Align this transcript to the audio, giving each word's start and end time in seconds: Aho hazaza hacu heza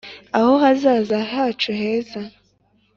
Aho 0.37 0.53
hazaza 0.63 1.17
hacu 1.31 1.69
heza 1.79 2.21